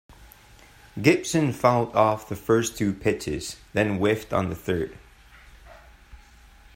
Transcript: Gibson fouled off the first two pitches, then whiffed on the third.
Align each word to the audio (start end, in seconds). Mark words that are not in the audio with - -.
Gibson 0.99 1.53
fouled 1.53 1.95
off 1.95 2.27
the 2.27 2.35
first 2.35 2.75
two 2.75 2.91
pitches, 2.91 3.57
then 3.73 3.99
whiffed 3.99 4.33
on 4.33 4.49
the 4.49 4.55
third. 4.55 4.97